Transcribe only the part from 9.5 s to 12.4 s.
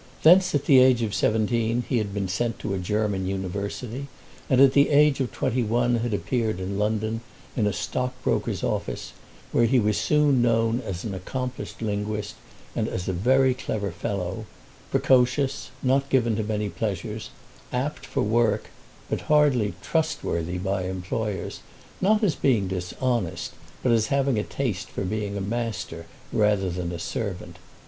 where he was soon known as an accomplished linguist,